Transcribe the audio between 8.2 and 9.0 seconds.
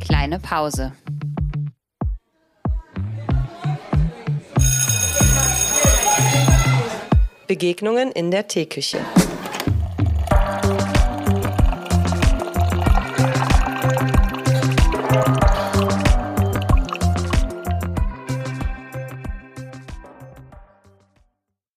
der Teeküche.